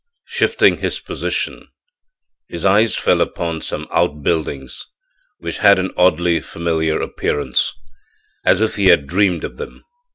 [0.25, 1.67] Shifting his position,
[2.47, 4.87] his eyes fell upon some outbuildings
[5.37, 7.71] which had an oddly familiar appearance,
[8.43, 9.83] as if he had dreamed of them.